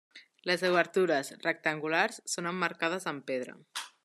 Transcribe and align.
Les 0.49 0.63
obertures, 0.69 1.29
rectangulars, 1.45 2.19
són 2.37 2.53
emmarcades 2.53 3.11
amb 3.13 3.29
pedra. 3.33 3.59